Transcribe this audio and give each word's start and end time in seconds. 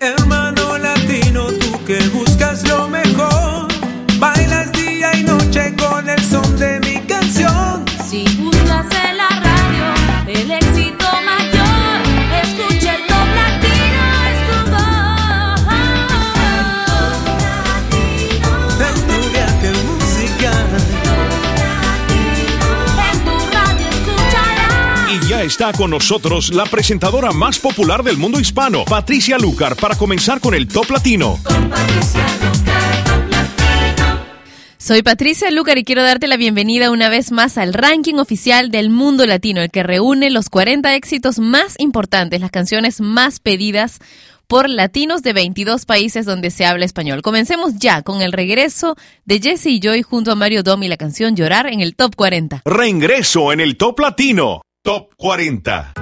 hermano 0.00 0.78
latino, 0.78 1.46
tú 1.46 1.84
que 1.84 1.98
está 25.60 25.76
con 25.76 25.90
nosotros 25.90 26.54
la 26.54 26.64
presentadora 26.64 27.32
más 27.32 27.58
popular 27.58 28.02
del 28.02 28.16
mundo 28.16 28.40
hispano, 28.40 28.86
Patricia 28.86 29.36
Lucar, 29.36 29.76
para 29.76 29.94
comenzar 29.94 30.40
con 30.40 30.54
el 30.54 30.66
Top 30.66 30.88
Latino. 30.88 31.38
Soy 34.78 35.02
Patricia 35.02 35.50
Lucar 35.50 35.76
y 35.76 35.84
quiero 35.84 36.02
darte 36.02 36.28
la 36.28 36.38
bienvenida 36.38 36.90
una 36.90 37.10
vez 37.10 37.30
más 37.30 37.58
al 37.58 37.74
ranking 37.74 38.14
oficial 38.14 38.70
del 38.70 38.88
mundo 38.88 39.26
latino, 39.26 39.60
el 39.60 39.70
que 39.70 39.82
reúne 39.82 40.30
los 40.30 40.48
40 40.48 40.94
éxitos 40.94 41.38
más 41.38 41.74
importantes, 41.76 42.40
las 42.40 42.50
canciones 42.50 43.02
más 43.02 43.38
pedidas 43.38 43.98
por 44.46 44.66
latinos 44.66 45.22
de 45.22 45.34
22 45.34 45.84
países 45.84 46.24
donde 46.24 46.50
se 46.50 46.64
habla 46.64 46.86
español. 46.86 47.20
Comencemos 47.20 47.74
ya 47.78 48.00
con 48.00 48.22
el 48.22 48.32
regreso 48.32 48.96
de 49.26 49.40
Jesse 49.40 49.66
y 49.66 49.80
Joy 49.80 50.00
junto 50.00 50.32
a 50.32 50.36
Mario 50.36 50.62
Dom 50.62 50.82
y 50.84 50.88
la 50.88 50.96
canción 50.96 51.36
Llorar 51.36 51.66
en 51.66 51.82
el 51.82 51.96
Top 51.96 52.16
40. 52.16 52.62
Reingreso 52.64 53.52
en 53.52 53.60
el 53.60 53.76
Top 53.76 54.00
Latino. 54.00 54.62
Top 54.82 55.10
40. 55.14 55.92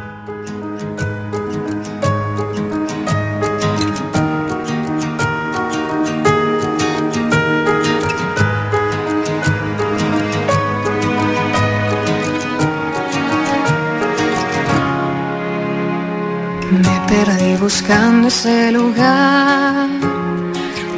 Me 16.71 17.01
perdí 17.09 17.57
buscando 17.57 18.29
ese 18.29 18.71
lugar, 18.71 19.89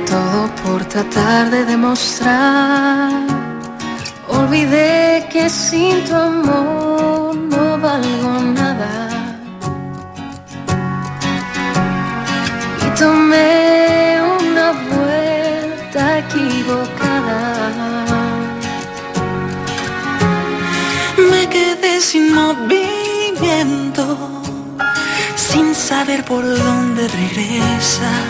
todo 0.07 0.55
por 0.63 0.85
tratar 0.85 1.51
de 1.51 1.65
demostrar. 1.65 3.40
Olvidé 4.39 5.27
que 5.33 5.49
sin 5.51 6.05
tu 6.05 6.15
amor 6.15 7.35
no 7.37 7.79
valgo 7.79 8.33
nada. 8.59 8.93
Y 12.87 12.89
tomé 12.99 14.21
una 14.41 14.67
vuelta 14.93 16.19
equivocada. 16.19 17.41
Me 21.31 21.43
quedé 21.49 22.01
sin 22.01 22.35
movimiento, 22.35 24.05
sin 25.37 25.75
saber 25.75 26.25
por 26.25 26.43
dónde 26.45 27.09
regresar, 27.09 28.27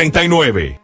39. 0.00 0.79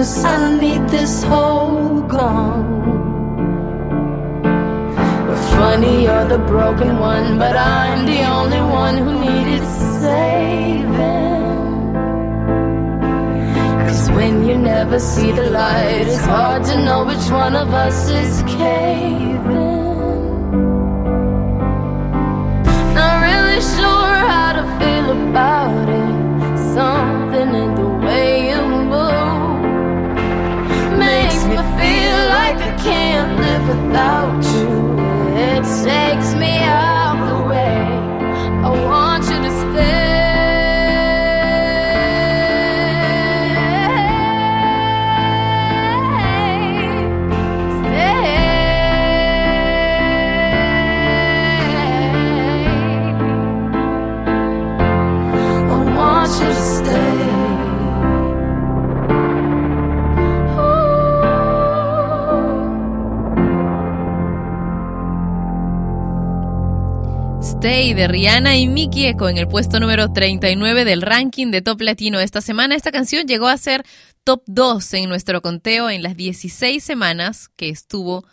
Cause 0.00 0.24
I 0.24 0.58
need 0.58 0.88
this 0.88 1.22
whole 1.24 2.00
gone. 2.00 2.64
We're 5.28 5.44
funny, 5.58 6.04
you're 6.04 6.26
the 6.26 6.38
broken 6.38 6.98
one, 6.98 7.38
but 7.38 7.54
I'm 7.54 8.06
the 8.06 8.22
only 8.24 8.62
one 8.62 8.96
who 8.96 9.12
needed 9.20 9.62
saving. 10.00 10.90
Cause 13.84 14.10
when 14.12 14.46
you 14.48 14.56
never 14.56 14.98
see 14.98 15.32
the 15.32 15.50
light, 15.50 16.06
it's 16.06 16.24
hard 16.24 16.64
to 16.64 16.82
know 16.82 17.04
which 17.04 17.26
one 17.30 17.54
of 17.54 17.68
us 17.68 18.08
is 18.08 18.42
caving. 18.56 19.59
feel 24.80 25.08
about 25.10 25.88
it. 25.88 26.16
Something 26.76 27.50
in 27.62 27.70
the 27.80 27.90
way 28.06 28.28
you 28.50 28.60
move 28.92 29.60
makes 30.98 31.40
me 31.50 31.58
feel 31.78 32.18
like 32.36 32.58
I 32.70 32.72
can't 32.86 33.32
live 33.44 33.64
without 33.72 34.42
you. 34.54 34.70
It 35.48 35.62
takes 35.84 36.29
de 68.00 68.08
Rihanna 68.08 68.56
y 68.56 68.66
Mickey 68.66 69.04
Echo 69.08 69.28
en 69.28 69.36
el 69.36 69.46
puesto 69.46 69.78
número 69.78 70.10
39 70.10 70.86
del 70.86 71.02
ranking 71.02 71.50
de 71.50 71.60
Top 71.60 71.82
Latino 71.82 72.18
esta 72.18 72.40
semana. 72.40 72.74
Esta 72.74 72.92
canción 72.92 73.26
llegó 73.26 73.46
a 73.46 73.58
ser 73.58 73.84
top 74.24 74.42
2 74.46 74.94
en 74.94 75.10
nuestro 75.10 75.42
conteo 75.42 75.90
en 75.90 76.02
las 76.02 76.16
16 76.16 76.82
semanas 76.82 77.50
que 77.56 77.68
estuvo 77.68 78.24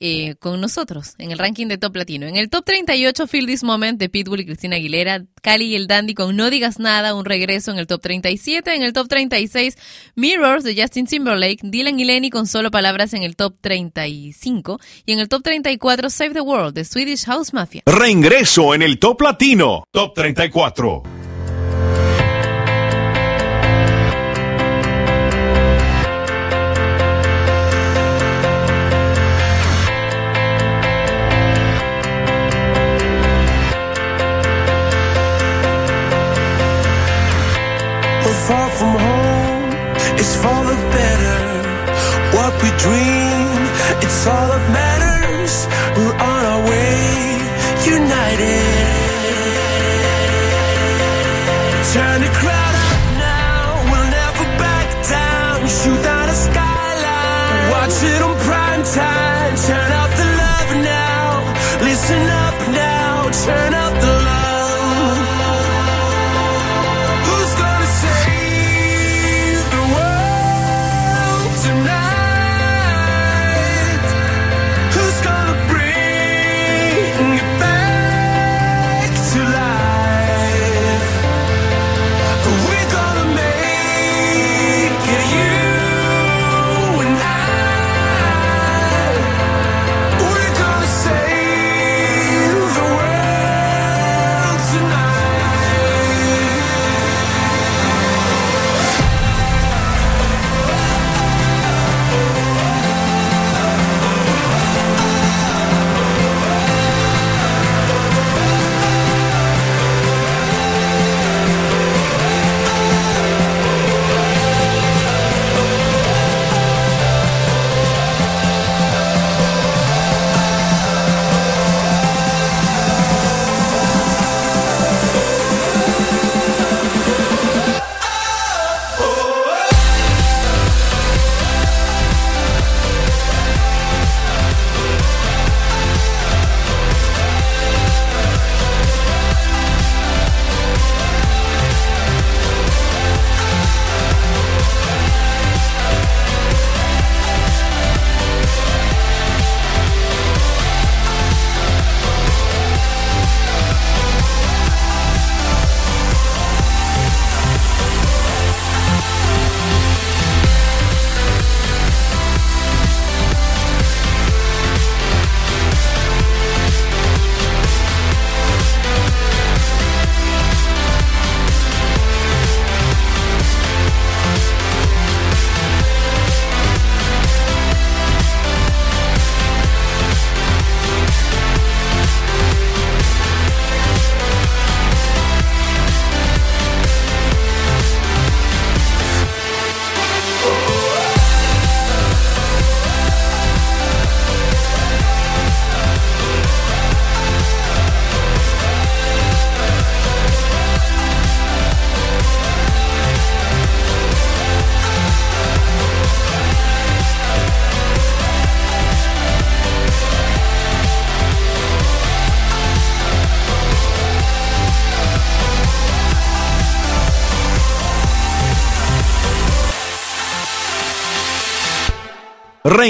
eh, 0.00 0.34
con 0.36 0.60
nosotros 0.60 1.14
en 1.18 1.30
el 1.30 1.38
ranking 1.38 1.66
de 1.66 1.78
Top 1.78 1.94
Latino. 1.94 2.26
En 2.26 2.36
el 2.36 2.48
Top 2.48 2.64
38, 2.64 3.26
Feel 3.26 3.46
This 3.46 3.62
Moment 3.62 3.98
de 3.98 4.08
Pitbull 4.08 4.40
y 4.40 4.46
Cristina 4.46 4.76
Aguilera. 4.76 5.24
Cali 5.42 5.66
y 5.66 5.76
el 5.76 5.86
Dandy 5.86 6.14
con 6.14 6.34
No 6.36 6.48
Digas 6.48 6.78
Nada, 6.78 7.14
un 7.14 7.24
regreso 7.24 7.70
en 7.70 7.78
el 7.78 7.86
Top 7.86 8.00
37. 8.00 8.74
En 8.74 8.82
el 8.82 8.92
Top 8.92 9.08
36, 9.08 9.76
Mirrors 10.14 10.64
de 10.64 10.80
Justin 10.80 11.06
Timberlake. 11.06 11.58
Dylan 11.62 12.00
y 12.00 12.04
Lenny 12.04 12.30
con 12.30 12.46
Solo 12.46 12.70
Palabras 12.70 13.12
en 13.12 13.22
el 13.22 13.36
Top 13.36 13.56
35. 13.60 14.80
Y 15.04 15.12
en 15.12 15.18
el 15.18 15.28
Top 15.28 15.42
34, 15.42 16.08
Save 16.08 16.32
the 16.32 16.40
World 16.40 16.74
de 16.74 16.84
Swedish 16.84 17.24
House 17.26 17.52
Mafia. 17.52 17.82
Reingreso 17.84 18.74
en 18.74 18.82
el 18.82 18.98
Top 18.98 19.20
Latino. 19.20 19.84
Top 19.92 20.14
34. 20.14 21.19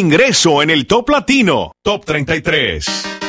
Reingreso 0.00 0.62
en 0.62 0.71
el 0.71 0.87
Top 0.87 1.11
Latino, 1.11 1.73
Top 1.83 2.07
33. 2.07 3.19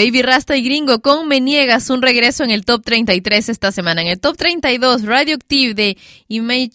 Baby 0.00 0.22
Rasta 0.22 0.56
y 0.56 0.62
Gringo 0.62 1.02
con 1.02 1.28
Me 1.28 1.42
Niegas, 1.42 1.90
un 1.90 2.00
regreso 2.00 2.42
en 2.42 2.50
el 2.50 2.64
top 2.64 2.82
33 2.82 3.50
esta 3.50 3.70
semana. 3.70 4.00
En 4.00 4.08
el 4.08 4.18
top 4.18 4.34
32, 4.34 5.02
Radioactive 5.02 5.74
de 5.74 5.98
Image. 6.28 6.70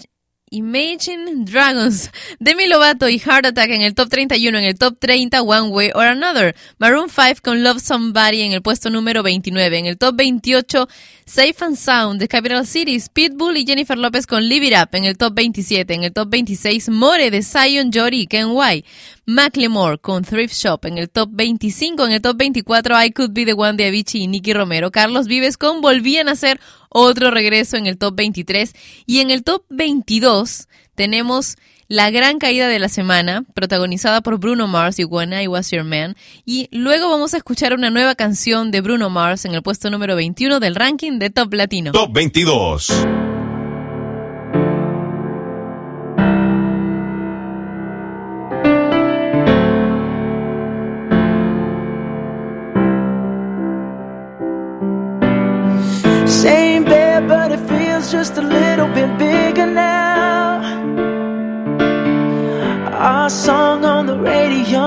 Imagine 0.52 1.44
Dragons, 1.44 2.12
Demi 2.40 2.68
Lovato 2.68 3.10
y 3.10 3.18
Heart 3.18 3.48
Attack 3.48 3.72
en 3.72 3.82
el 3.82 3.96
top 3.96 4.10
31, 4.10 4.60
en 4.60 4.64
el 4.64 4.78
top 4.78 5.00
30 5.00 5.42
One 5.42 5.70
Way 5.70 5.92
or 5.96 6.04
Another, 6.04 6.56
Maroon 6.78 7.10
5 7.10 7.42
con 7.44 7.64
Love 7.64 7.82
Somebody 7.82 8.44
en 8.44 8.52
el 8.52 8.62
puesto 8.62 8.92
número 8.92 9.24
29, 9.24 9.76
en 9.76 9.88
el 9.88 9.98
top 9.98 10.16
28 10.16 10.88
Safe 11.28 11.56
and 11.66 11.76
Sound 11.76 12.20
de 12.20 12.28
Capital 12.28 12.68
Cities, 12.68 13.10
Pitbull 13.10 13.58
y 13.58 13.66
Jennifer 13.66 13.98
Lopez 13.98 14.28
con 14.28 14.48
Live 14.48 14.68
It 14.68 14.74
Up 14.80 14.90
en 14.92 15.06
el 15.06 15.18
top 15.18 15.34
27, 15.34 15.92
en 15.92 16.04
el 16.04 16.14
top 16.14 16.30
26 16.30 16.90
More 16.90 17.32
de 17.32 17.42
Zion 17.42 17.90
Jory 17.92 18.22
y 18.22 18.28
Ken 18.28 18.50
White, 18.52 18.88
Macklemore 19.26 19.98
con 19.98 20.24
Thrift 20.24 20.54
Shop 20.54 20.86
en 20.86 21.00
el 21.00 21.10
top 21.10 21.30
25, 21.34 22.06
en 22.06 22.12
el 22.12 22.22
top 22.22 22.38
24 22.38 23.04
I 23.04 23.12
Could 23.12 23.32
Be 23.34 23.44
The 23.44 23.54
One 23.54 23.74
de 23.74 23.88
Avicii 23.88 24.22
y 24.22 24.28
Nicky 24.28 24.54
Romero, 24.54 24.92
Carlos 24.92 25.26
Vives 25.26 25.58
con 25.58 25.82
Volvían 25.82 26.30
a 26.30 26.34
hacer 26.34 26.60
otro 26.90 27.32
regreso 27.32 27.76
en 27.76 27.88
el 27.88 27.98
top 27.98 28.16
23 28.16 28.74
y 29.08 29.22
en 29.22 29.32
el 29.32 29.44
top 29.44 29.64
22 29.70 30.68
tenemos 30.94 31.58
la 31.88 32.10
gran 32.12 32.40
caída 32.40 32.68
de 32.68 32.80
la 32.80 32.90
semana, 32.90 33.44
protagonizada 33.54 34.22
por 34.22 34.40
Bruno 34.40 34.68
Mars 34.68 35.00
y 35.00 35.04
When 35.04 35.34
I 35.34 35.48
Was 35.48 35.72
Your 35.72 35.84
Man. 35.84 36.16
Y 36.46 36.68
luego 36.72 37.10
vamos 37.10 37.34
a 37.34 37.38
escuchar 37.38 37.74
una 37.74 37.90
nueva 37.90 38.16
canción 38.16 38.72
de 38.72 38.82
Bruno 38.82 39.10
Mars 39.10 39.46
en 39.46 39.54
el 39.54 39.62
puesto 39.62 39.90
número 39.90 40.16
21 40.16 40.60
del 40.60 40.76
ranking 40.76 41.20
de 41.20 41.30
Top 41.30 41.54
Latino. 41.54 41.92
Top 41.92 42.12
22. 42.14 43.25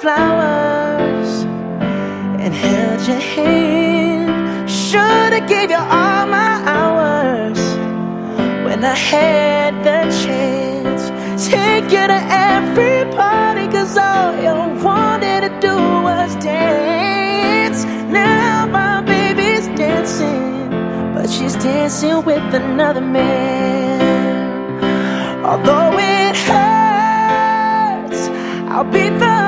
flowers 0.00 1.42
and 2.42 2.54
held 2.54 3.00
your 3.08 3.18
hand. 3.18 4.70
Should 4.70 5.32
have 5.36 5.48
gave 5.48 5.70
you 5.70 5.76
all 5.76 6.26
my 6.26 6.62
hours 6.76 7.58
when 8.64 8.84
I 8.84 8.94
had 8.94 9.74
the 9.82 10.00
chance. 10.22 11.02
Take 11.50 11.90
you 11.96 12.06
to 12.14 12.20
every 12.52 13.10
party, 13.16 13.66
cause 13.66 13.96
all 13.96 14.36
you 14.36 14.54
wanted 14.84 15.40
to 15.46 15.52
do 15.60 15.76
was 16.06 16.36
dance. 16.36 17.84
Now 18.12 18.66
my 18.66 19.00
baby's 19.02 19.66
dancing, 19.76 20.70
but 21.12 21.28
she's 21.28 21.56
dancing 21.56 22.24
with 22.24 22.54
another 22.54 23.00
man. 23.00 23.98
Although 25.44 25.98
it 25.98 26.36
hurts, 26.48 28.28
I'll 28.70 28.84
be 28.84 29.08
the 29.08 29.47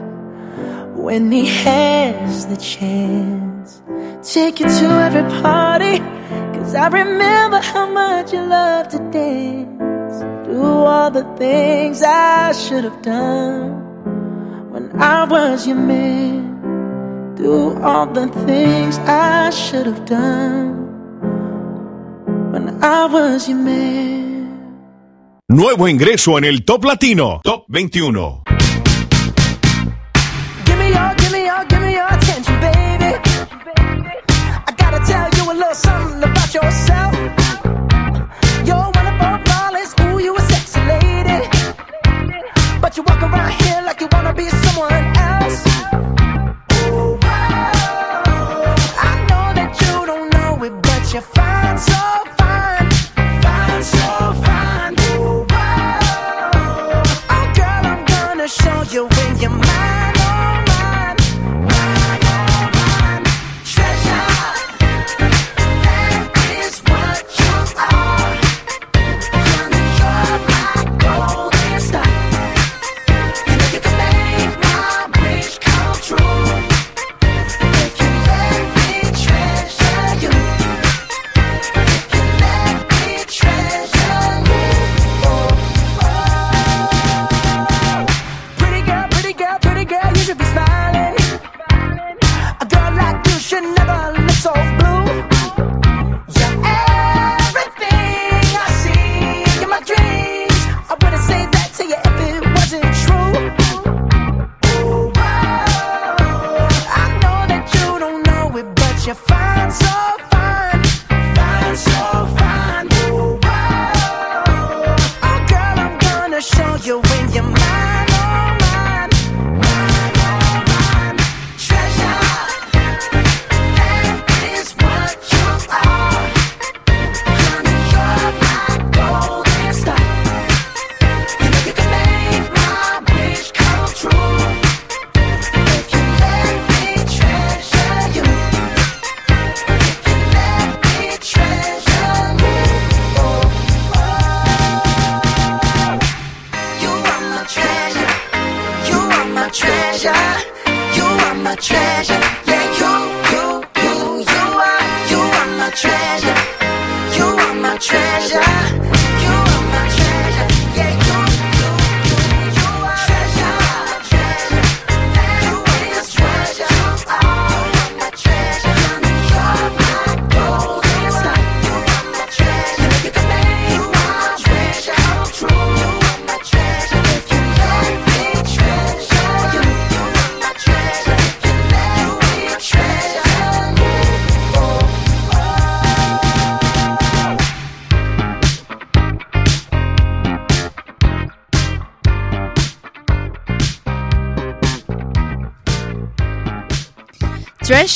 when 1.01 1.31
he 1.31 1.45
has 1.45 2.45
the 2.47 2.57
chance. 2.57 3.81
Take 4.21 4.59
you 4.59 4.67
to 4.67 4.85
every 5.07 5.23
party, 5.41 5.97
cause 6.53 6.75
I 6.75 6.87
remember 6.87 7.59
how 7.59 7.87
much 7.89 8.31
you 8.33 8.41
love 8.45 8.87
to 8.89 8.99
dance. 9.09 10.15
Do 10.47 10.61
all 10.61 11.09
the 11.09 11.23
things 11.37 12.03
I 12.03 12.51
should 12.51 12.83
have 12.83 13.01
done 13.01 13.81
when 14.71 14.91
I 15.01 15.23
was 15.25 15.65
your 15.65 15.77
man. 15.77 17.35
Do 17.35 17.81
all 17.81 18.05
the 18.05 18.27
things 18.45 18.99
I 18.99 19.49
should 19.49 19.87
have 19.87 20.05
done 20.05 20.69
when 22.51 22.83
I 22.83 23.05
was 23.07 23.49
your 23.49 23.57
man. 23.57 24.21
Nuevo 25.49 25.87
ingreso 25.87 26.37
en 26.37 26.45
el 26.45 26.63
Top 26.63 26.85
Latino. 26.85 27.41
Top 27.43 27.65
21. 27.67 28.40
Something 35.73 36.23
about 36.23 36.53
yourself. 36.53 36.90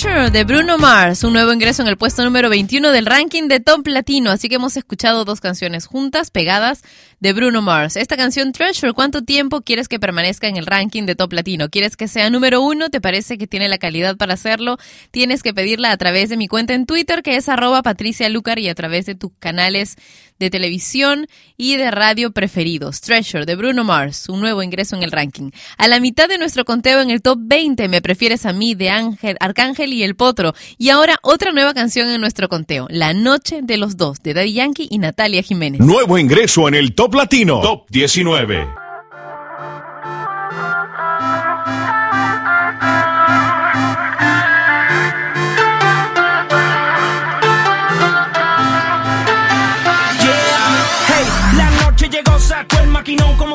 De 0.05 0.43
Bruno 0.43 0.77
Mars, 0.77 1.23
un 1.23 1.33
nuevo 1.33 1.51
ingreso 1.51 1.81
en 1.81 1.87
el 1.87 1.97
puesto 1.97 2.23
número 2.23 2.47
21 2.47 2.91
del 2.91 3.07
ranking 3.07 3.47
de 3.47 3.59
Top 3.59 3.87
Latino. 3.87 4.29
Así 4.29 4.49
que 4.49 4.55
hemos 4.55 4.77
escuchado 4.77 5.25
dos 5.25 5.41
canciones 5.41 5.87
juntas, 5.87 6.29
pegadas, 6.29 6.83
de 7.19 7.33
Bruno 7.33 7.63
Mars. 7.63 7.95
Esta 7.95 8.15
canción 8.15 8.51
Treasure, 8.51 8.93
¿cuánto 8.93 9.23
tiempo 9.23 9.61
quieres 9.61 9.87
que 9.87 9.99
permanezca 9.99 10.47
en 10.47 10.57
el 10.57 10.67
ranking 10.67 11.07
de 11.07 11.15
Top 11.15 11.33
Latino? 11.33 11.69
¿Quieres 11.69 11.97
que 11.97 12.07
sea 12.07 12.29
número 12.29 12.61
uno? 12.61 12.89
¿Te 12.89 13.01
parece 13.01 13.39
que 13.39 13.47
tiene 13.47 13.67
la 13.67 13.79
calidad 13.79 14.15
para 14.15 14.35
hacerlo? 14.35 14.77
Tienes 15.09 15.41
que 15.41 15.53
pedirla 15.53 15.91
a 15.91 15.97
través 15.97 16.29
de 16.29 16.37
mi 16.37 16.47
cuenta 16.47 16.75
en 16.75 16.85
Twitter, 16.85 17.23
que 17.23 17.35
es 17.35 17.49
arroba 17.49 17.81
Patricia 17.81 18.29
Lucar, 18.29 18.59
y 18.59 18.69
a 18.69 18.75
través 18.75 19.07
de 19.07 19.15
tus 19.15 19.31
canales 19.39 19.95
de 20.39 20.49
televisión 20.49 21.27
y 21.57 21.77
de 21.77 21.91
radio 21.91 22.31
preferidos. 22.31 23.01
Treasure 23.01 23.45
de 23.45 23.55
Bruno 23.55 23.83
Mars, 23.83 24.29
un 24.29 24.41
nuevo 24.41 24.63
ingreso 24.63 24.95
en 24.95 25.03
el 25.03 25.11
ranking. 25.11 25.51
A 25.77 25.87
la 25.87 25.99
mitad 25.99 26.27
de 26.27 26.37
nuestro 26.37 26.65
conteo 26.65 27.01
en 27.01 27.09
el 27.09 27.21
top 27.21 27.39
20, 27.41 27.87
me 27.87 28.01
prefieres 28.01 28.45
a 28.45 28.53
mí 28.53 28.75
de 28.75 28.89
Ángel, 28.89 29.37
Arcángel 29.39 29.93
y 29.93 30.03
El 30.03 30.15
Potro. 30.15 30.53
Y 30.77 30.89
ahora 30.89 31.17
otra 31.21 31.51
nueva 31.51 31.73
canción 31.73 32.09
en 32.09 32.21
nuestro 32.21 32.49
conteo, 32.49 32.87
La 32.89 33.13
Noche 33.13 33.61
de 33.63 33.77
los 33.77 33.97
Dos, 33.97 34.21
de 34.21 34.33
Daddy 34.33 34.53
Yankee 34.53 34.87
y 34.89 34.97
Natalia 34.97 35.41
Jiménez. 35.41 35.81
Nuevo 35.81 36.17
ingreso 36.17 36.67
en 36.67 36.75
el 36.75 36.93
Top 36.93 37.15
Latino. 37.15 37.61
Top 37.61 37.89
19. 37.89 38.84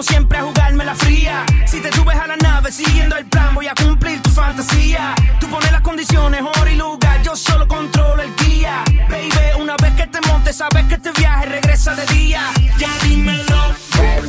Siempre 0.03 0.39
a 0.39 0.43
jugarme 0.43 0.85
la 0.85 0.95
fría. 0.95 1.45
Si 1.67 1.81
te 1.81 1.93
subes 1.93 2.17
a 2.17 2.27
la 2.27 2.37
nave 2.37 2.73
siguiendo 2.73 3.17
el 3.17 3.27
plan, 3.27 3.55
voy 3.55 3.67
a 3.67 3.75
cumplir 3.75 4.21
tu 4.23 4.31
fantasía. 4.31 5.15
Tú 5.39 5.49
pones 5.49 5.71
las 5.73 5.81
condiciones, 5.83 6.43
hora 6.43 6.71
y 6.71 6.77
lugar, 6.77 7.23
yo 7.23 7.37
solo 7.37 7.67
controlo 7.69 8.23
el 8.23 8.35
guía. 8.37 8.83
Baby, 9.09 9.61
una 9.61 9.77
vez 9.77 9.93
que 9.95 10.07
te 10.07 10.21
montes, 10.29 10.57
sabes 10.57 10.85
que 10.87 10.95
este 10.95 11.11
viaje 11.13 11.47
regresa 11.47 11.95
de 11.95 12.07
día. 12.15 12.43
Ya 12.79 12.89
dímelo, 13.03 13.75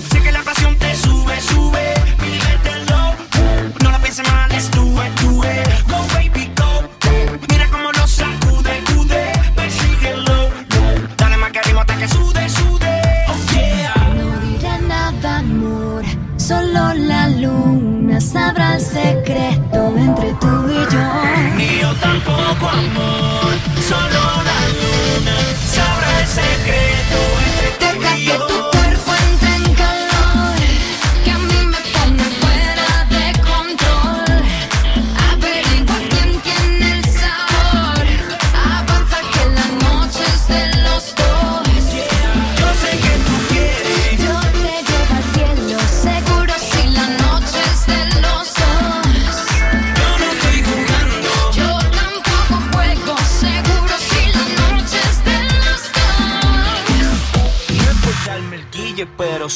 sé 0.09 0.21
que 0.21 0.31
la 0.31 0.41
pasión 0.41 0.75
te 0.77 0.95
sube, 0.95 1.39
sube. 1.41 1.93
Míretelo, 2.19 3.15
no 3.83 3.91
lo 3.91 3.97
pienses 3.99 4.27
mal, 4.31 4.51
es 4.51 4.69
tú, 4.71 5.01
es 5.01 5.15
tú, 5.15 5.35
go. 5.87 6.20
Sabrá 18.21 18.75
el 18.75 18.81
secreto 18.81 19.93
entre 19.97 20.33
tú 20.35 20.69
y 20.69 20.93
yo. 20.93 21.55
Ni 21.57 21.79
yo 21.81 21.93
tampoco, 21.95 22.69
amor. 22.69 23.40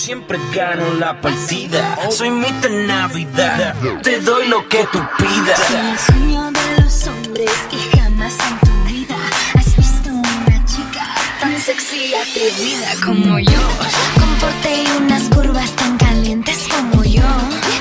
Siempre 0.05 0.37
gano 0.53 0.93
la 0.99 1.19
partida. 1.19 1.97
Soy 2.11 2.29
Mr. 2.29 2.69
Navidad. 2.69 3.73
Te 4.03 4.19
doy 4.19 4.47
lo 4.47 4.69
que 4.69 4.85
tú 4.91 4.99
pidas. 5.17 5.59
Soy 5.67 5.77
el 5.77 5.97
sueño 5.97 6.51
de 6.51 6.83
los 6.83 7.07
hombres 7.07 7.51
y 7.71 7.97
jamás 7.97 8.35
en 8.47 8.59
tu 8.59 8.93
vida 8.93 9.15
has 9.55 9.75
visto 9.75 10.09
una 10.11 10.65
chica 10.65 11.07
tan 11.39 11.59
sexy 11.59 12.11
y 12.11 12.13
atrevida 12.13 12.89
como 13.03 13.39
yo. 13.39 13.59
Con 14.19 14.35
porte 14.35 14.83
y 14.83 14.87
unas 14.95 15.23
curvas 15.23 15.71
tan 15.71 15.97
calientes 15.97 16.67
como 16.69 17.03
yo. 17.03 17.23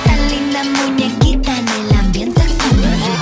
Tan 0.05 0.27
linda 0.27 0.63
muñequita 0.63 1.55
en 1.55 1.67
el 1.69 1.95
ambiente 1.99 2.41
como 2.41 2.81
yo. 2.81 3.15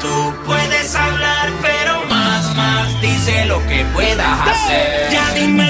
Tú 0.00 0.34
puedes 0.46 0.94
hablar, 0.94 1.50
pero 1.60 2.06
más, 2.06 2.56
más 2.56 3.02
dice 3.02 3.44
lo 3.44 3.58
que 3.66 3.84
puedas 3.92 4.48
hacer. 4.48 5.10
Ya 5.12 5.34
dímelo. 5.34 5.69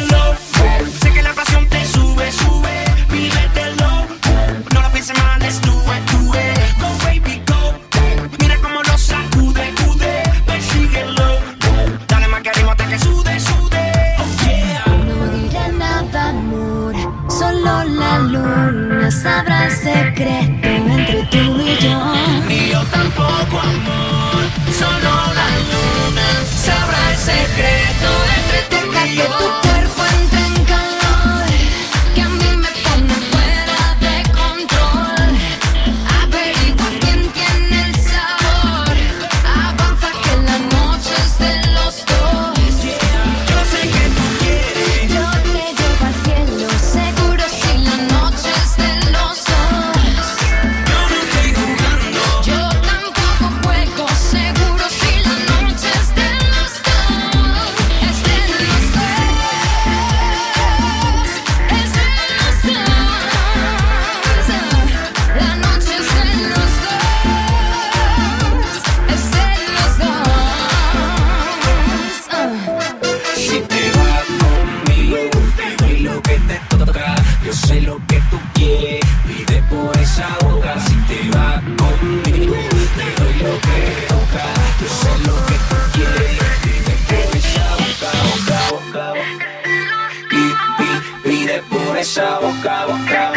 Esa 92.00 92.40
boca, 92.40 92.86
boca. 92.86 93.32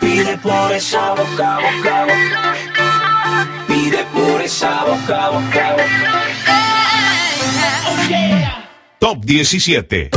Pide 0.00 0.36
por 0.38 0.72
esa 0.72 1.14
boca. 1.14 1.58
Pide 3.68 4.04
por 4.12 4.42
esa 4.42 4.84
boca. 4.84 5.30
Top 8.98 9.24
17. 9.24 10.10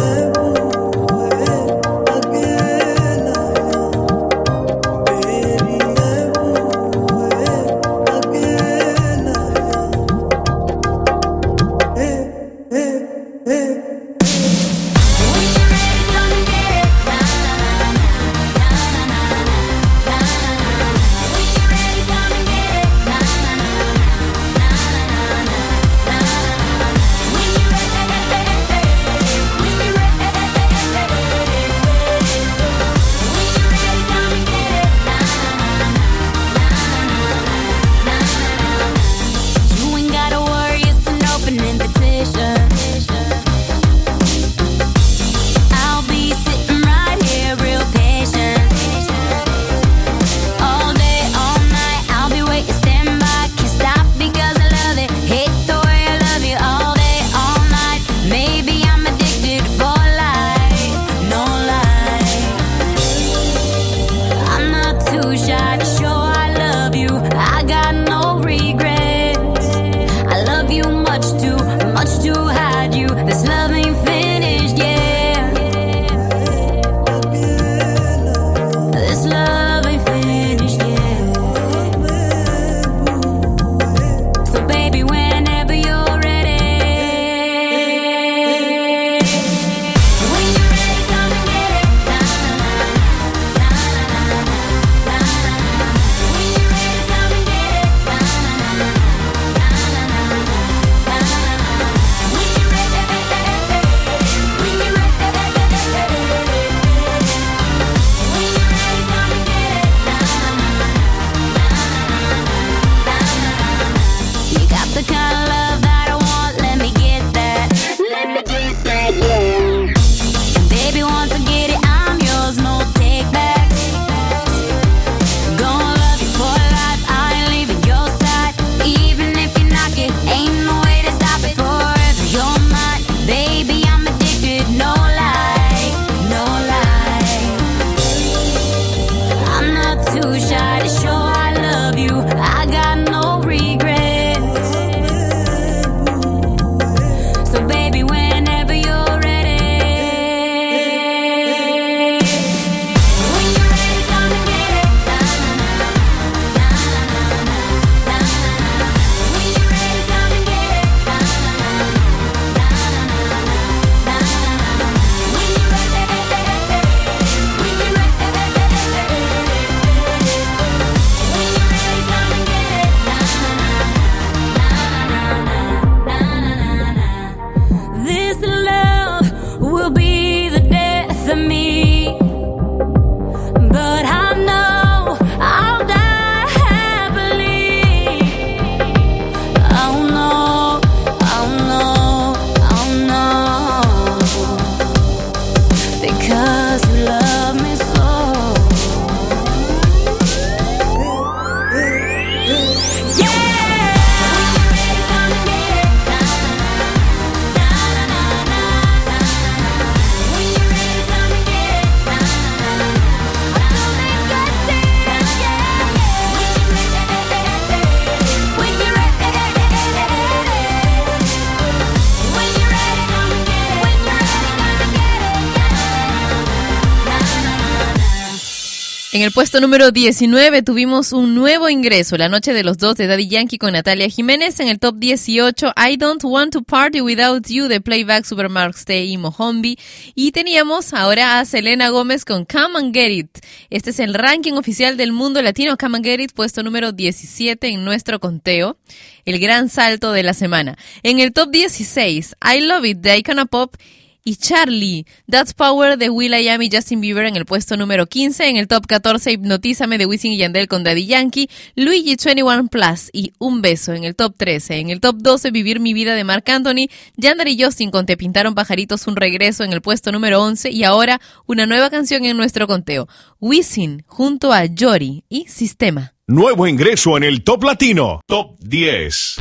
En 229.20 229.26
el 229.26 229.34
puesto 229.34 229.60
número 229.60 229.92
19 229.92 230.62
tuvimos 230.62 231.12
un 231.12 231.36
nuevo 231.36 231.68
ingreso, 231.68 232.16
La 232.16 232.30
Noche 232.30 232.54
de 232.54 232.64
los 232.64 232.78
Dos 232.78 232.96
de 232.96 233.06
Daddy 233.06 233.28
Yankee 233.28 233.58
con 233.58 233.74
Natalia 233.74 234.08
Jiménez. 234.08 234.62
En 234.62 234.70
el 234.70 234.80
top 234.80 234.96
18, 234.96 235.74
I 235.76 235.98
Don't 235.98 236.24
Want 236.24 236.54
to 236.54 236.62
Party 236.62 237.02
Without 237.02 237.46
You 237.50 237.68
de 237.68 237.82
Playback 237.82 238.24
Supermarket 238.24 238.78
Stay 238.78 239.12
y 239.12 239.18
Mohombi. 239.18 239.78
Y 240.16 240.32
teníamos 240.32 240.94
ahora 240.94 241.42
a 241.42 241.44
Selena 241.44 241.90
Gómez 241.90 242.24
con 242.24 242.46
Come 242.46 242.80
and 242.80 242.94
Get 242.94 243.12
It. 243.12 243.38
Este 243.70 243.90
es 243.90 244.00
el 244.00 244.14
ranking 244.14 244.54
oficial 244.54 244.96
del 244.96 245.12
mundo 245.12 245.42
latino, 245.42 245.76
Come 245.76 245.98
and 245.98 246.06
Get 246.06 246.22
It, 246.22 246.32
puesto 246.32 246.64
número 246.64 246.94
17 246.94 247.68
en 247.68 247.84
nuestro 247.84 248.22
conteo. 248.22 248.78
El 249.26 249.40
gran 249.40 249.68
salto 249.68 250.14
de 250.14 250.24
la 250.24 250.34
semana. 250.34 250.78
En 251.04 251.20
el 251.20 251.34
top 251.34 251.50
16, 251.52 252.38
I 252.42 252.62
Love 252.62 252.86
It 252.86 253.00
de 253.00 253.18
Icona 253.18 253.48
Pop 253.48 253.76
y 254.24 254.36
Charlie, 254.36 255.06
That's 255.30 255.54
Power 255.54 255.98
de 255.98 256.10
Will.i.am 256.10 256.62
y 256.62 256.70
Justin 256.72 257.02
Bieber 257.02 257.26
en 257.26 257.36
el 257.36 257.46
puesto 257.46 257.78
número 257.78 258.06
15, 258.06 258.48
en 258.48 258.58
el 258.58 258.68
top 258.68 258.86
14 258.88 259.32
Hipnotízame 259.32 259.98
de 259.98 260.06
Wisin 260.06 260.34
y 260.34 260.38
Yandel 260.38 260.68
con 260.68 260.84
Daddy 260.84 261.06
Yankee, 261.06 261.50
Luigi 261.76 262.16
21 262.24 262.68
Plus 262.68 263.10
y 263.14 263.34
Un 263.40 263.62
Beso 263.62 263.94
en 263.94 264.04
el 264.04 264.16
top 264.16 264.36
13, 264.38 264.80
en 264.80 264.90
el 264.90 265.00
top 265.00 265.18
12 265.18 265.52
Vivir 265.52 265.80
mi 265.80 265.94
vida 265.94 266.16
de 266.16 266.24
Marc 266.24 266.48
Anthony, 266.50 266.90
Yandel 267.16 267.48
y 267.48 267.64
Justin 267.64 267.92
con 267.92 268.06
Te 268.06 268.18
pintaron 268.18 268.56
pajaritos 268.56 269.08
un 269.08 269.16
regreso 269.16 269.64
en 269.64 269.74
el 269.74 269.82
puesto 269.82 270.12
número 270.12 270.42
11 270.42 270.72
y 270.72 270.84
ahora 270.84 271.20
una 271.46 271.66
nueva 271.66 271.90
canción 271.90 272.26
en 272.26 272.38
nuestro 272.38 272.68
conteo, 272.68 273.08
Wisin 273.40 274.04
junto 274.08 274.54
a 274.54 274.66
Yori 274.66 275.24
y 275.30 275.48
Sistema. 275.48 276.14
Nuevo 276.28 276.68
ingreso 276.68 277.18
en 277.18 277.24
el 277.24 277.44
Top 277.44 277.64
Latino. 277.64 278.22
Top 278.28 278.60
10. 278.60 279.38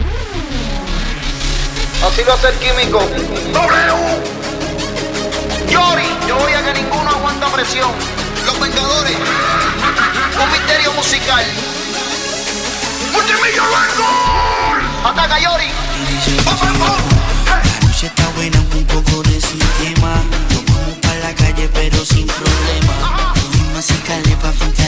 Así 2.03 2.23
va 2.27 2.33
a 2.33 2.39
ser 2.39 2.55
químico. 2.55 3.01
W. 3.53 4.38
Yori, 5.71 6.09
yo 6.27 6.37
voy 6.37 6.53
a 6.53 6.65
que 6.65 6.73
ninguno 6.81 7.11
aguanta 7.11 7.47
presión. 7.49 7.91
Los 8.47 8.59
Vengadores. 8.61 9.17
Un 10.43 10.53
misterio 10.53 10.93
musical. 10.93 11.45
¡Ataca, 15.05 15.39
Yori! 15.39 15.71
Noche 17.83 18.07
está 18.07 18.29
buena, 18.37 18.59
un 18.61 18.85
poco 18.87 19.23
de 19.23 19.41
sistema. 19.41 20.15
Nos 20.51 20.65
vamos 20.67 20.99
para 21.03 21.19
la 21.21 21.35
calle, 21.35 21.69
pero 21.73 22.05
sin 22.05 22.27
problema. 22.27 23.35
Calepa 24.07 24.53
frente 24.53 24.83
a 24.83 24.88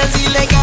es 0.00 0.22
ilegal. 0.22 0.61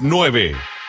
9. 0.00 0.79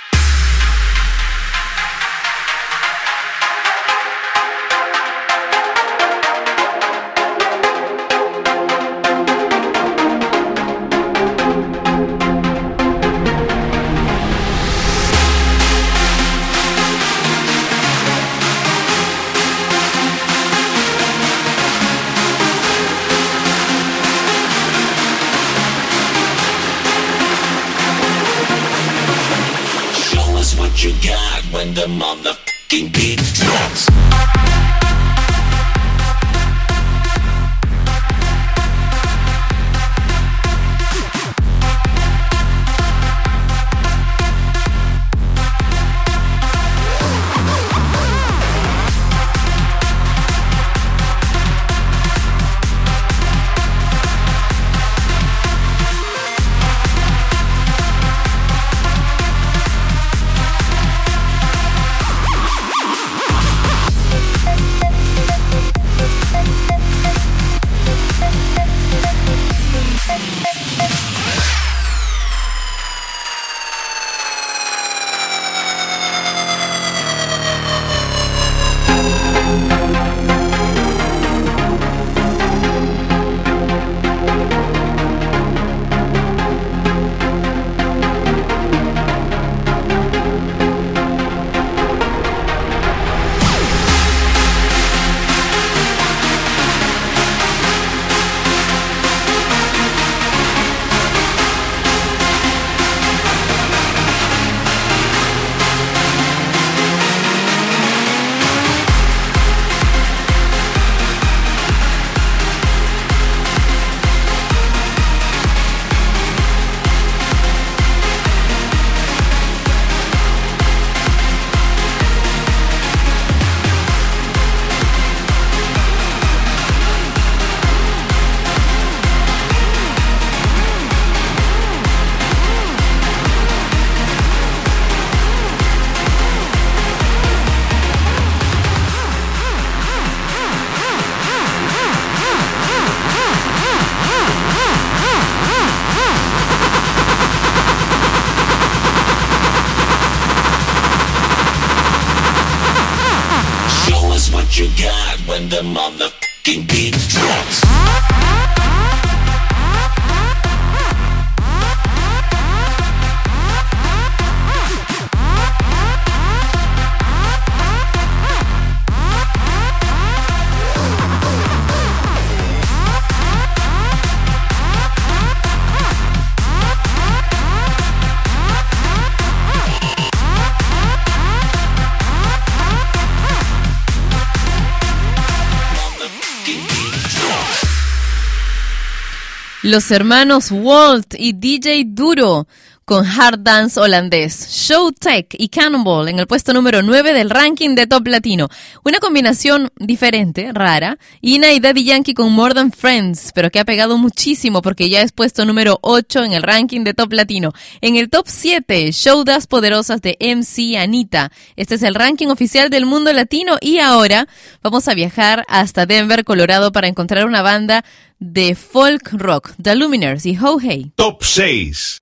Los 189.72 189.90
hermanos 189.90 190.52
Walt 190.52 191.14
y 191.18 191.32
DJ 191.32 191.86
Duro 191.88 192.46
con 192.92 193.06
Hard 193.06 193.40
Dance 193.40 193.80
holandés, 193.80 194.50
Showtech 194.50 195.36
y 195.38 195.48
Cannonball 195.48 196.10
en 196.10 196.20
el 196.20 196.28
puesto 196.28 196.52
número 196.52 196.82
9 196.82 197.14
del 197.14 197.30
ranking 197.30 197.74
de 197.74 197.88
Top 197.88 198.06
Latino. 198.06 198.50
Una 198.84 199.00
combinación 199.00 199.72
diferente, 199.78 200.52
rara. 200.52 200.98
Ina 201.22 201.54
y 201.54 201.62
Daddy 201.62 201.86
Yankee 201.86 202.14
con 202.14 202.34
More 202.34 202.54
Than 202.54 202.74
Friends, 202.74 203.32
pero 203.34 203.50
que 203.50 203.62
ha 203.62 203.64
pegado 203.64 203.98
muchísimo 203.98 204.62
porque 204.62 204.90
ya 204.90 205.04
es 205.04 205.14
puesto 205.14 205.46
número 205.46 205.80
8 205.84 206.26
en 206.26 206.34
el 206.34 206.44
ranking 206.44 206.84
de 206.84 206.94
Top 206.94 207.14
Latino. 207.14 207.54
En 207.80 207.96
el 207.96 208.10
top 208.10 208.26
7, 208.28 208.92
Showdas 208.92 209.48
Poderosas 209.48 210.02
de 210.02 210.18
MC 210.20 210.76
Anita. 210.76 211.32
Este 211.56 211.76
es 211.76 211.84
el 211.84 211.96
ranking 211.96 212.28
oficial 212.28 212.70
del 212.70 212.86
mundo 212.86 213.14
latino 213.14 213.56
y 213.62 213.80
ahora 213.80 214.28
vamos 214.62 214.90
a 214.90 214.96
viajar 214.96 215.46
hasta 215.48 215.86
Denver, 215.86 216.26
Colorado 216.26 216.74
para 216.74 216.90
encontrar 216.90 217.26
una 217.26 217.42
banda 217.42 217.86
de 218.20 218.54
folk 218.54 219.14
rock, 219.14 219.54
The 219.62 219.76
Luminers 219.76 220.26
y 220.26 220.38
Ho 220.38 220.60
Hey. 220.60 220.92
Top 220.98 221.24
6. 221.24 222.02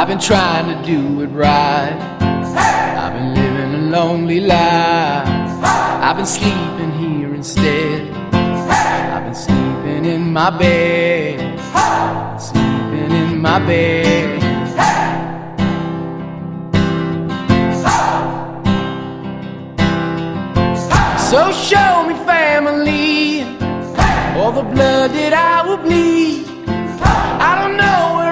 I've 0.00 0.06
been 0.06 0.20
trying 0.20 0.66
to 0.74 0.86
do 0.86 1.20
it 1.20 1.26
right. 1.26 1.92
I've 2.20 3.12
been 3.12 3.34
living 3.34 3.74
a 3.74 3.90
lonely 3.90 4.40
life. 4.40 5.28
I've 6.02 6.16
been 6.16 6.24
sleeping 6.24 6.92
here 6.92 7.34
instead. 7.34 8.10
I've 8.32 9.24
been 9.24 9.34
sleeping 9.34 10.04
in 10.06 10.32
my 10.32 10.50
bed. 10.56 11.60
Sleeping 12.40 13.10
in 13.10 13.38
my 13.42 13.58
bed. 13.58 14.47
So 21.30 21.52
show 21.52 22.06
me 22.08 22.14
family, 22.24 23.42
all 24.38 24.50
the 24.50 24.62
blood 24.62 25.10
that 25.10 25.34
I 25.34 25.68
will 25.68 25.76
bleed. 25.76 26.46
I 27.48 27.50
don't 27.60 27.76
know 27.76 28.27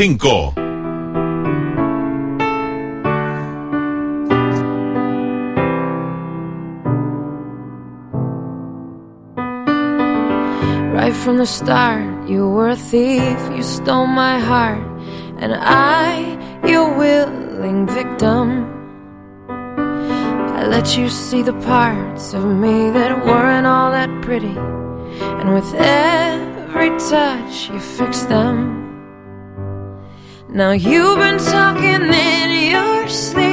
5. 0.00 0.56
Right 10.94 11.12
from 11.12 11.36
the 11.36 11.44
start, 11.44 12.26
you 12.26 12.48
were 12.48 12.70
a 12.70 12.76
thief, 12.76 13.38
you 13.54 13.62
stole 13.62 14.06
my 14.06 14.38
heart, 14.38 14.82
and 15.36 15.54
I, 15.54 16.62
your 16.66 16.96
willing 16.96 17.86
victim. 17.86 18.64
I 19.50 20.64
let 20.66 20.96
you 20.96 21.10
see 21.10 21.42
the 21.42 21.60
parts 21.60 22.32
of 22.32 22.46
me 22.46 22.88
that 22.88 23.26
weren't 23.26 23.66
all 23.66 23.90
that 23.90 24.08
pretty, 24.22 24.56
and 25.40 25.52
with 25.52 25.74
every 25.74 26.88
touch, 27.10 27.68
you 27.68 27.78
fixed 27.78 28.30
them. 28.30 28.79
Now 30.52 30.72
you've 30.72 31.18
been 31.18 31.38
talking 31.38 32.12
in 32.12 32.70
your 32.72 33.08
sleep. 33.08 33.49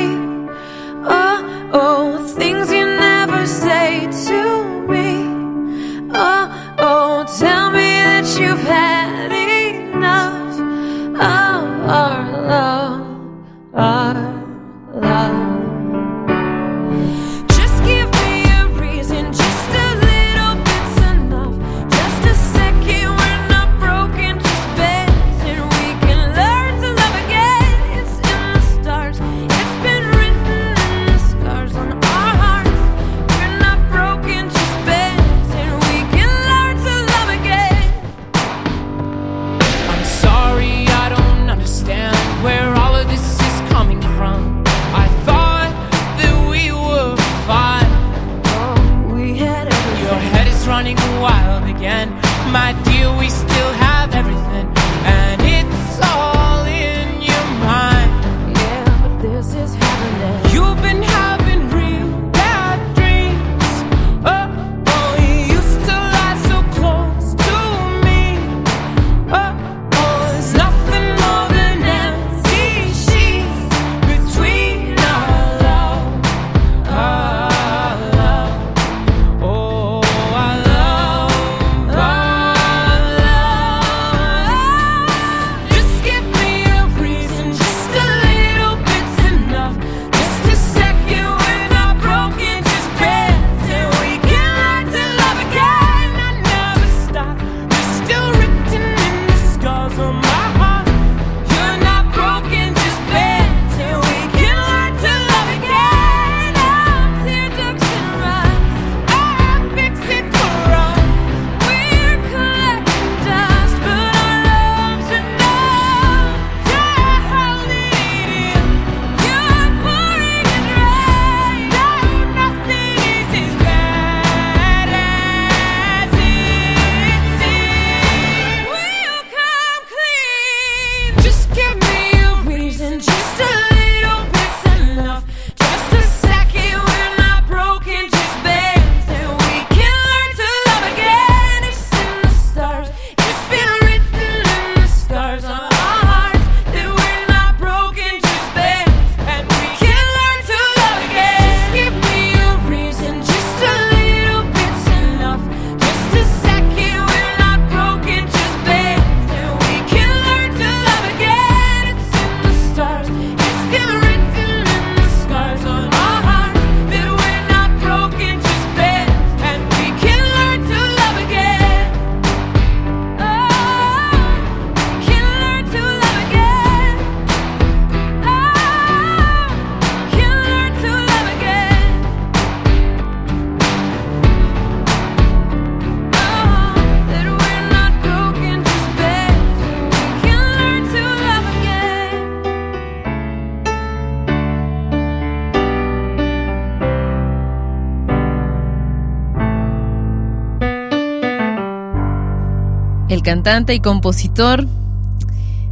Cantante 203.28 203.74
y 203.74 203.82
compositor 203.82 204.66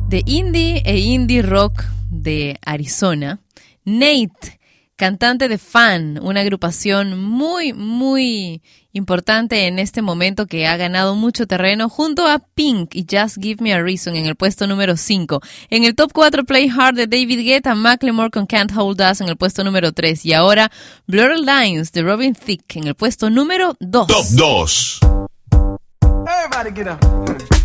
de 0.10 0.24
indie 0.26 0.82
e 0.84 1.00
indie 1.00 1.42
rock 1.42 1.86
de 2.12 2.60
Arizona. 2.66 3.40
Nate, 3.86 4.60
cantante 4.98 5.48
de 5.48 5.58
Fan, 5.58 6.20
una 6.22 6.42
agrupación 6.42 7.18
muy, 7.18 7.72
muy 7.72 8.62
importante 8.92 9.68
en 9.68 9.80
este 9.80 10.02
momento 10.02 10.48
que 10.48 10.68
ha 10.68 10.76
ganado 10.76 11.16
mucho 11.16 11.48
terreno 11.48 11.88
junto 11.88 12.28
a 12.28 12.40
Pink 12.40 12.94
y 12.94 13.06
Just 13.10 13.42
Give 13.42 13.64
Me 13.64 13.74
a 13.74 13.82
Reason 13.82 14.18
en 14.18 14.26
el 14.26 14.36
puesto 14.36 14.68
número 14.68 14.98
5. 14.98 15.40
En 15.70 15.86
el 15.86 15.96
top 15.96 16.12
4 16.12 16.44
Play 16.44 16.70
Hard 16.78 16.96
de 16.96 17.08
David 17.08 17.40
Guetta, 17.46 17.74
Macklemore 17.74 18.32
con 18.32 18.48
Can't 18.48 18.76
Hold 18.76 19.00
Us 19.00 19.22
en 19.22 19.30
el 19.30 19.38
puesto 19.38 19.64
número 19.64 19.94
3 19.94 20.26
y 20.26 20.34
ahora 20.34 20.70
Blurred 21.08 21.40
Lines 21.40 21.94
de 21.94 22.02
Robin 22.02 22.36
Thicke 22.36 22.76
en 22.76 22.88
el 22.88 22.96
puesto 22.96 23.30
número 23.30 23.78
2. 23.80 24.08
Top 24.08 24.26
2. 24.32 25.00
Everybody 26.46 26.70
get 26.70 26.88
up. 26.88 27.65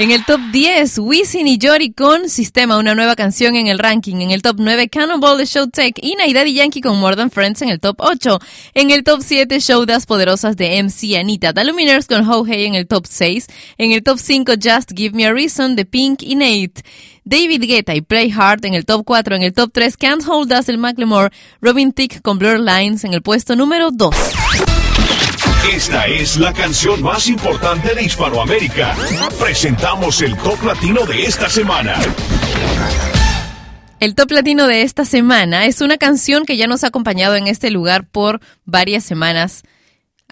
En 0.00 0.10
el 0.10 0.24
top 0.24 0.40
10, 0.50 0.98
Wisin 1.00 1.46
y 1.46 1.58
Jory 1.60 1.92
con 1.92 2.30
Sistema, 2.30 2.78
una 2.78 2.94
nueva 2.94 3.16
canción 3.16 3.54
en 3.54 3.66
el 3.66 3.78
ranking. 3.78 4.16
En 4.22 4.30
el 4.30 4.40
top 4.40 4.56
9, 4.58 4.88
Cannonball 4.88 5.36
de 5.36 5.44
Showtech 5.44 6.02
y 6.02 6.14
Naidad 6.14 6.46
Yankee 6.46 6.80
con 6.80 6.98
More 6.98 7.16
Than 7.16 7.30
Friends 7.30 7.60
en 7.60 7.68
el 7.68 7.80
top 7.80 7.96
8. 8.00 8.38
En 8.72 8.90
el 8.92 9.04
top 9.04 9.20
7, 9.22 9.60
Showdas 9.60 10.06
Poderosas 10.06 10.56
de 10.56 10.82
MC 10.82 11.18
Anita. 11.18 11.52
The 11.52 11.66
Luminers 11.66 12.06
con 12.06 12.26
Ho 12.26 12.46
Hey 12.46 12.64
en 12.64 12.76
el 12.76 12.86
top 12.86 13.04
6. 13.06 13.46
En 13.76 13.92
el 13.92 14.02
top 14.02 14.18
5, 14.18 14.54
Just 14.54 14.92
Give 14.96 15.14
Me 15.14 15.26
a 15.26 15.34
Reason 15.34 15.76
de 15.76 15.84
Pink 15.84 16.22
y 16.22 16.34
Nate. 16.34 16.82
David 17.24 17.62
Guetta 17.68 17.94
y 17.94 18.00
Play 18.00 18.32
Hard 18.34 18.64
en 18.64 18.72
el 18.72 18.86
top 18.86 19.04
4. 19.04 19.36
En 19.36 19.42
el 19.42 19.52
top 19.52 19.70
3, 19.70 19.98
Can't 19.98 20.26
Hold 20.26 20.50
Us 20.50 20.70
el 20.70 20.78
Macklemore. 20.78 21.28
Robin 21.60 21.92
Thicke 21.92 22.22
con 22.22 22.38
Blur 22.38 22.58
Lines 22.58 23.04
en 23.04 23.12
el 23.12 23.20
puesto 23.20 23.54
número 23.54 23.90
2. 23.90 24.14
Esta 25.70 26.06
es 26.06 26.36
la 26.36 26.52
canción 26.52 27.00
más 27.00 27.28
importante 27.28 27.94
de 27.94 28.02
Hispanoamérica. 28.02 28.96
Presentamos 29.38 30.20
el 30.20 30.36
top 30.36 30.64
latino 30.64 31.06
de 31.06 31.22
esta 31.22 31.48
semana. 31.48 31.94
El 34.00 34.16
top 34.16 34.32
latino 34.32 34.66
de 34.66 34.82
esta 34.82 35.04
semana 35.04 35.66
es 35.66 35.80
una 35.80 35.96
canción 35.96 36.44
que 36.44 36.56
ya 36.56 36.66
nos 36.66 36.82
ha 36.82 36.88
acompañado 36.88 37.36
en 37.36 37.46
este 37.46 37.70
lugar 37.70 38.04
por 38.04 38.40
varias 38.64 39.04
semanas 39.04 39.62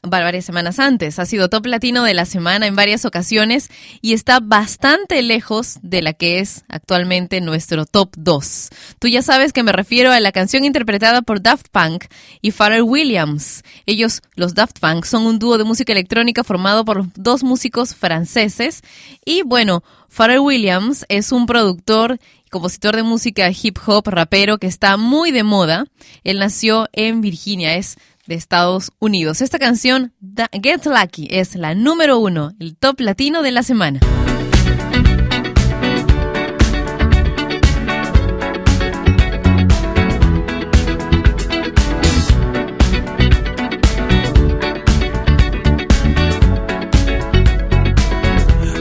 varias 0.02 0.44
semanas 0.44 0.78
antes. 0.78 1.18
Ha 1.18 1.26
sido 1.26 1.48
top 1.48 1.66
latino 1.66 2.04
de 2.04 2.14
la 2.14 2.24
semana 2.24 2.66
en 2.66 2.76
varias 2.76 3.04
ocasiones 3.04 3.70
y 4.00 4.12
está 4.12 4.40
bastante 4.40 5.22
lejos 5.22 5.78
de 5.82 6.02
la 6.02 6.12
que 6.12 6.40
es 6.40 6.64
actualmente 6.68 7.40
nuestro 7.40 7.86
top 7.86 8.14
2. 8.16 8.68
Tú 8.98 9.08
ya 9.08 9.22
sabes 9.22 9.52
que 9.52 9.62
me 9.62 9.72
refiero 9.72 10.12
a 10.12 10.20
la 10.20 10.32
canción 10.32 10.64
interpretada 10.64 11.22
por 11.22 11.42
Daft 11.42 11.68
Punk 11.70 12.04
y 12.40 12.50
Pharrell 12.50 12.82
Williams. 12.82 13.62
Ellos, 13.86 14.22
los 14.34 14.54
Daft 14.54 14.78
Punk, 14.80 15.04
son 15.04 15.26
un 15.26 15.38
dúo 15.38 15.58
de 15.58 15.64
música 15.64 15.92
electrónica 15.92 16.44
formado 16.44 16.84
por 16.84 17.12
dos 17.14 17.42
músicos 17.42 17.94
franceses 17.94 18.82
y 19.24 19.42
bueno, 19.42 19.82
Pharrell 20.08 20.40
Williams 20.40 21.04
es 21.08 21.32
un 21.32 21.46
productor 21.46 22.18
compositor 22.50 22.96
de 22.96 23.02
música 23.02 23.50
hip 23.50 23.78
hop, 23.86 24.08
rapero 24.08 24.58
que 24.58 24.66
está 24.66 24.96
muy 24.96 25.30
de 25.30 25.42
moda. 25.42 25.86
Él 26.24 26.38
nació 26.38 26.88
en 26.92 27.20
Virginia, 27.20 27.76
es 27.76 27.98
de 28.28 28.34
Estados 28.34 28.92
Unidos. 28.98 29.40
Esta 29.40 29.58
canción, 29.58 30.12
Get 30.52 30.84
Lucky, 30.84 31.28
es 31.30 31.56
la 31.56 31.74
número 31.74 32.18
uno, 32.18 32.52
el 32.60 32.76
top 32.76 33.00
latino 33.00 33.42
de 33.42 33.50
la 33.50 33.62
semana. 33.62 34.00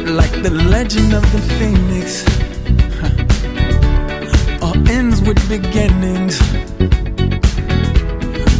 Like 0.06 0.42
the 0.42 0.52
legend 0.52 1.14
of 1.14 1.24
the 1.32 1.40
phoenix, 1.58 2.26
all 4.62 4.76
ends 4.90 5.22
with 5.22 5.38
beginnings. 5.48 6.57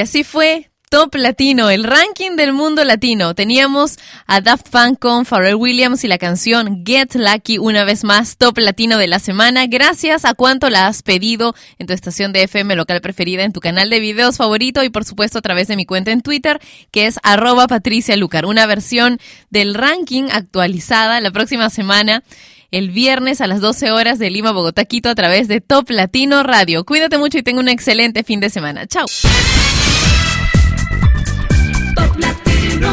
Y 0.00 0.02
así 0.02 0.24
fue 0.24 0.70
Top 0.88 1.14
Latino, 1.14 1.68
el 1.68 1.84
ranking 1.84 2.34
del 2.34 2.54
mundo 2.54 2.84
latino. 2.84 3.34
Teníamos 3.34 3.98
a 4.26 4.40
Daft 4.40 4.70
Punk 4.70 4.98
con 4.98 5.26
Pharrell 5.26 5.56
Williams 5.56 6.04
y 6.04 6.08
la 6.08 6.16
canción 6.16 6.84
Get 6.86 7.16
Lucky, 7.16 7.58
una 7.58 7.84
vez 7.84 8.02
más, 8.02 8.38
Top 8.38 8.56
Latino 8.56 8.96
de 8.96 9.08
la 9.08 9.18
semana. 9.18 9.66
Gracias 9.66 10.24
a 10.24 10.32
cuánto 10.32 10.70
la 10.70 10.86
has 10.86 11.02
pedido 11.02 11.54
en 11.78 11.86
tu 11.86 11.92
estación 11.92 12.32
de 12.32 12.44
FM 12.44 12.76
local 12.76 13.02
preferida, 13.02 13.44
en 13.44 13.52
tu 13.52 13.60
canal 13.60 13.90
de 13.90 14.00
videos 14.00 14.38
favorito 14.38 14.82
y 14.82 14.88
por 14.88 15.04
supuesto 15.04 15.40
a 15.40 15.42
través 15.42 15.68
de 15.68 15.76
mi 15.76 15.84
cuenta 15.84 16.12
en 16.12 16.22
Twitter, 16.22 16.60
que 16.90 17.06
es 17.06 17.18
arroba 17.22 17.68
Patricia 17.68 18.16
Lucar. 18.16 18.46
Una 18.46 18.64
versión 18.64 19.18
del 19.50 19.74
ranking 19.74 20.28
actualizada 20.32 21.20
la 21.20 21.30
próxima 21.30 21.68
semana 21.68 22.22
el 22.70 22.90
viernes 22.90 23.40
a 23.40 23.46
las 23.46 23.60
12 23.60 23.90
horas 23.90 24.18
de 24.18 24.30
Lima, 24.30 24.52
Bogotá, 24.52 24.84
Quito 24.84 25.08
a 25.08 25.14
través 25.14 25.48
de 25.48 25.60
Top 25.60 25.90
Latino 25.90 26.42
Radio. 26.42 26.84
Cuídate 26.84 27.18
mucho 27.18 27.38
y 27.38 27.42
tenga 27.42 27.60
un 27.60 27.68
excelente 27.68 28.24
fin 28.24 28.40
de 28.40 28.50
semana. 28.50 28.86
Chao. 28.86 29.06
Top 32.00 32.16
Latino. 32.16 32.88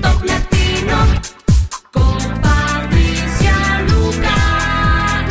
Top 0.00 0.24
Latino. 0.24 0.96
Con 1.92 2.40
Patricia 2.40 3.84
Lucar. 3.88 5.28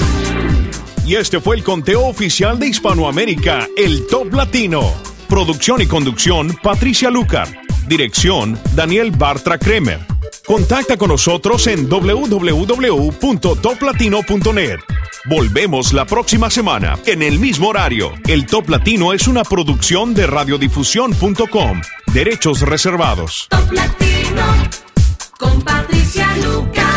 Y 1.05 1.15
este 1.15 1.39
fue 1.39 1.55
el 1.55 1.63
conteo 1.63 2.07
oficial 2.07 2.59
de 2.59 2.67
Hispanoamérica, 2.67 3.67
el 3.77 4.05
Top 4.07 4.33
Latino. 4.33 4.81
Producción 5.29 5.81
y 5.81 5.87
conducción, 5.87 6.57
Patricia 6.61 7.09
Lucar. 7.09 7.47
Dirección, 7.87 8.59
Daniel 8.75 9.11
Bartra 9.11 9.57
Kremer. 9.57 10.20
Contacta 10.51 10.97
con 10.97 11.07
nosotros 11.07 11.65
en 11.67 11.87
www.toplatino.net. 11.87 14.79
Volvemos 15.23 15.93
la 15.93 16.03
próxima 16.03 16.49
semana, 16.49 16.99
en 17.05 17.21
el 17.21 17.39
mismo 17.39 17.69
horario. 17.69 18.11
El 18.27 18.45
Top 18.45 18.67
Latino 18.67 19.13
es 19.13 19.29
una 19.29 19.45
producción 19.45 20.13
de 20.13 20.27
radiodifusión.com. 20.27 21.81
Derechos 22.07 22.63
reservados. 22.63 23.47
Top 23.49 23.71
Latino. 23.71 24.43
Con 25.39 25.61
Patricia 25.61 26.27
Lucar. 26.35 26.90